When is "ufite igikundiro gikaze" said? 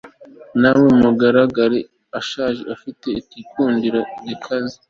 2.75-4.75